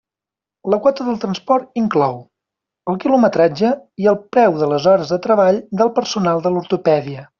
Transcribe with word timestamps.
La 0.73 0.77
quota 0.85 1.03
del 1.09 1.19
transport 1.25 1.77
inclou: 1.81 2.17
el 2.93 2.97
quilometratge 3.03 3.71
i 4.05 4.09
el 4.13 4.17
preu 4.37 4.57
de 4.63 4.71
les 4.73 4.89
hores 4.93 5.13
de 5.15 5.21
treball 5.27 5.61
del 5.83 5.93
personal 6.01 6.43
de 6.47 6.55
l'ortopèdia. 6.57 7.29